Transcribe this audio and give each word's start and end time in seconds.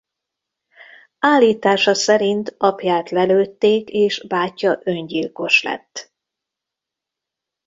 Állítása 1.19 1.93
szerint 1.93 2.55
apját 2.57 3.09
lelőtték 3.09 3.89
és 3.89 4.25
bátyja 4.27 4.79
öngyilkos 4.83 5.63
lett. 5.63 6.13